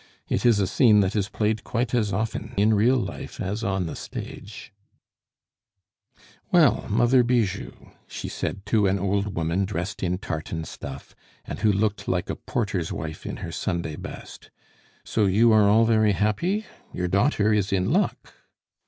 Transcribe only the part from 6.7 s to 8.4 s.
Mother Bijou," she